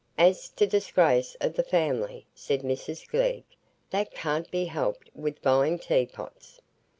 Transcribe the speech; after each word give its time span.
"As 0.17 0.49
to 0.55 0.65
disgrace 0.65 1.37
o' 1.41 1.49
the 1.49 1.61
family," 1.61 2.25
said 2.33 2.63
Mrs 2.63 3.07
Glegg, 3.07 3.43
"that 3.91 4.09
can't 4.15 4.49
be 4.49 4.65
helped 4.65 5.11
wi' 5.13 5.35
buying 5.43 5.77
teapots. 5.77 6.59